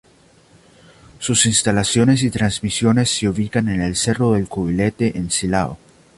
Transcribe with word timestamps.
Sus 1.19 1.45
instalaciones 1.45 2.23
y 2.23 2.31
transmisiones 2.31 3.07
se 3.11 3.29
ubican 3.29 3.69
en 3.69 3.83
el 3.83 3.95
Cerro 3.95 4.31
del 4.31 4.47
Cubilete 4.47 5.15
en 5.15 5.29
Silao. 5.29 5.77